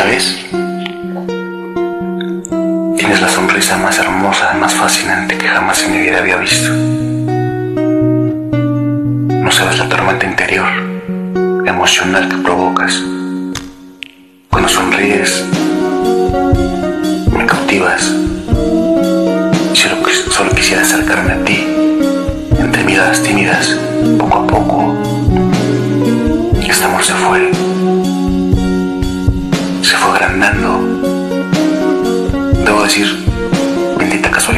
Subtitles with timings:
[0.00, 0.34] ¿Sabes?
[2.96, 6.70] Tienes la sonrisa más hermosa, más fascinante que jamás en mi vida había visto.
[9.44, 10.68] No sabes la tormenta interior,
[11.66, 12.98] emocional que provocas.
[14.48, 15.44] Cuando sonríes,
[17.36, 18.10] me cautivas.
[19.74, 19.96] Solo,
[20.30, 21.66] solo quisiera acercarme a ti,
[22.58, 23.78] entre miradas tímidas,
[24.18, 24.94] poco a poco.
[26.66, 27.59] Este amor se fue.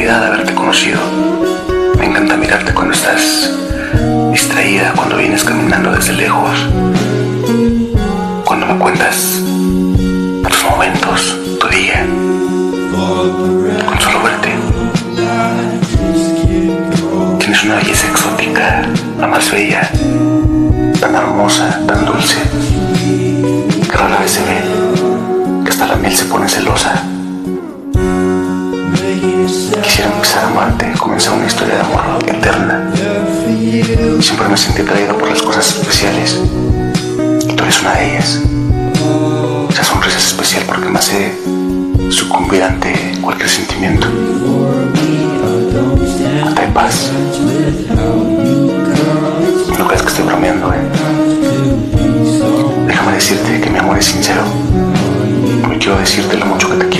[0.02, 1.00] De haberte conocido.
[1.96, 3.52] Me encanta mirarte cuando estás
[4.32, 6.50] distraída, cuando vienes caminando desde lejos.
[8.44, 9.40] Cuando me cuentas
[10.48, 12.04] tus momentos, tu día.
[13.86, 14.50] Con solo verte.
[17.38, 18.82] Tienes una belleza exótica,
[19.20, 19.88] la más bella,
[21.00, 22.38] tan hermosa, tan dulce,
[23.88, 24.62] que rara vez se ve,
[25.64, 27.01] que hasta la miel se pone celosa.
[31.62, 32.90] Historia de amor eterna.
[34.20, 36.40] Siempre me sentí atraído por las cosas especiales
[37.48, 38.40] y tú eres una de ellas.
[39.70, 41.32] Esa sonrisa es especial porque me hace
[42.10, 44.08] sucumbir ante cualquier sentimiento.
[46.46, 47.10] Hasta en paz.
[49.78, 50.78] No creas que estoy bromeando, ¿eh?
[52.88, 54.42] Déjame decirte que mi amor es sincero.
[55.72, 56.91] Y quiero decirte lo mucho que te.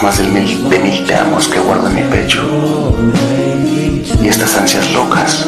[0.00, 2.42] Más de mil, de mil te amos que guardo en mi pecho.
[4.20, 5.46] Y estas ansias locas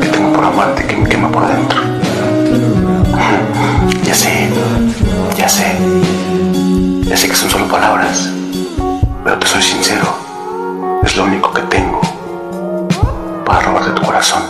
[0.00, 1.80] que tengo por amarte que me quema por dentro.
[4.04, 4.48] Ya sé,
[5.36, 5.76] ya sé.
[7.04, 8.28] Ya sé que son solo palabras,
[9.22, 10.12] pero te soy sincero.
[11.04, 12.00] Es lo único que tengo
[13.44, 14.42] para robarte tu corazón.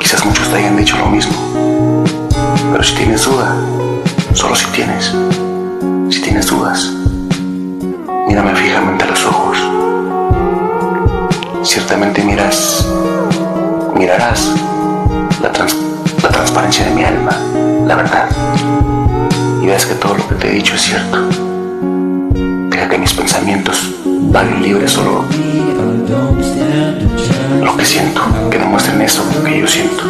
[0.00, 1.34] Quizás muchos te hayan dicho lo mismo,
[2.72, 3.54] pero si tienes duda,
[4.32, 5.14] solo si tienes,
[6.10, 6.90] si tienes dudas,
[8.26, 9.58] mírame fijamente a los ojos.
[11.62, 12.86] Ciertamente miras,
[13.94, 14.54] mirarás
[15.42, 15.76] la, trans,
[16.22, 17.32] la transparencia de mi alma,
[17.86, 18.28] la verdad,
[19.62, 21.18] y ves que todo lo que te he dicho es cierto.
[22.70, 25.24] Deja que mis pensamientos valen libres solo
[27.62, 30.02] lo que siento, que demuestren eso que yo siento.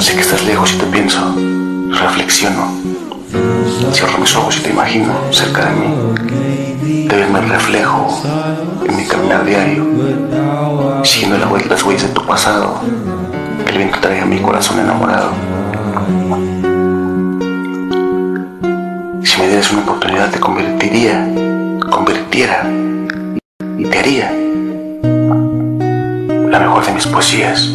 [0.00, 1.20] Sé que estás lejos y te pienso,
[1.90, 2.72] reflexiono.
[3.92, 7.06] Cierro mis ojos y te imagino cerca de mí.
[7.06, 8.22] Te ves mi reflejo
[8.88, 9.84] en mi caminar diario,
[11.04, 12.80] siguiendo las huellas de tu pasado.
[13.66, 15.32] El viento trae a mi corazón enamorado.
[19.22, 21.28] Si me dieras una oportunidad te convertiría,
[21.90, 22.66] convirtiera
[23.76, 24.32] y te haría
[26.48, 27.70] la mejor de mis poesías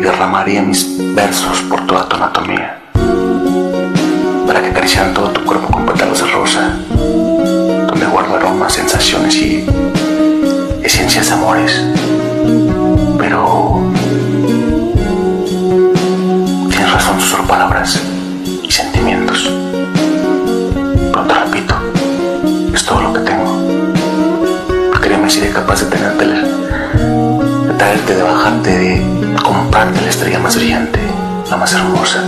[0.00, 2.78] y derramaría mis versos por toda tu anatomía
[4.46, 9.66] para que acariciaran todo tu cuerpo con pétalos de rosa donde guardo aromas, sensaciones y
[10.82, 11.84] esencias de amores.
[13.18, 13.92] Pero
[16.70, 18.00] tienes razón, solo palabras
[18.62, 19.50] y sentimientos.
[21.12, 21.74] Pero te repito
[22.72, 23.54] es todo lo que tengo.
[24.98, 29.19] Créeme seré capaz de tenerte de traerte, de bajarte, de
[29.70, 30.98] comprarte la estrella más brillante,
[31.48, 32.24] la más hermosa.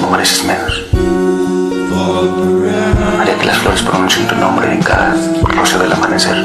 [0.00, 0.82] No mereces menos.
[3.20, 6.42] Haría que las flores pronuncien tu nombre en cada rocío del amanecer,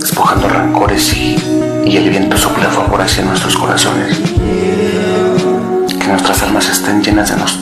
[0.00, 1.36] despojando rancores y,
[1.84, 4.18] y el viento sopla favor hacia nuestros corazones.
[6.00, 7.58] Que nuestras almas estén llenas de, nos,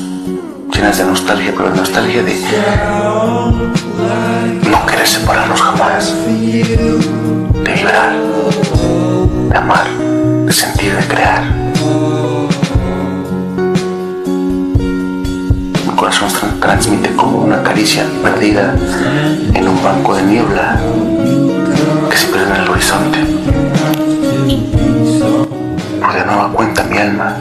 [0.73, 2.37] llenas de nostalgia, pero de nostalgia de
[4.71, 6.15] no querer separarnos jamás,
[10.51, 11.45] de sentir, de crear.
[15.87, 16.29] Mi corazón
[16.61, 18.75] transmite como una caricia perdida
[19.55, 20.81] en un banco de niebla
[22.11, 23.19] que se pierde en el horizonte.
[26.01, 27.37] Por de nueva cuenta mi alma,